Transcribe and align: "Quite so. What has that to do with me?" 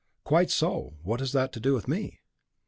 "Quite 0.23 0.49
so. 0.49 0.95
What 1.03 1.19
has 1.19 1.31
that 1.33 1.53
to 1.53 1.59
do 1.59 1.75
with 1.75 1.87
me?" 1.87 2.21